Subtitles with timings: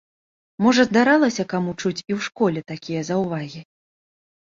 [0.67, 3.61] Можа здаралася каму чуць і ў школе такія заўвагі?